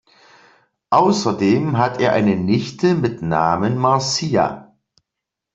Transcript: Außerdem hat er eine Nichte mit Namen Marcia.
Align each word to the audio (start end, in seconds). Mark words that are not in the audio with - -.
Außerdem 0.89 1.77
hat 1.77 1.99
er 2.01 2.13
eine 2.13 2.35
Nichte 2.35 2.95
mit 2.95 3.21
Namen 3.21 3.77
Marcia. 3.77 4.73